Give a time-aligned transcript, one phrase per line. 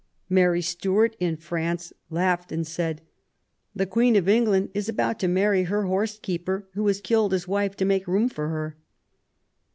[0.29, 3.01] Mary Stuart, in France, laughed and said:
[3.75, 7.85] The Queen of England is about to marry her horsekeeper, who has killed his wife to
[7.85, 8.77] make room for her".